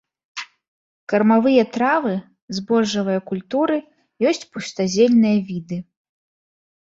Кармавыя 1.11 1.63
травы, 1.75 2.13
збожжавыя 2.59 3.21
культуры, 3.31 3.77
ёсць 4.29 4.43
пустазельныя 4.55 5.37
віды. 5.51 5.77